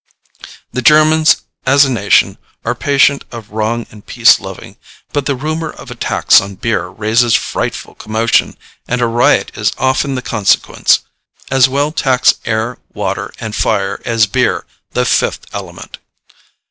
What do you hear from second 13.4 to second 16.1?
fire as beer, the fifth element.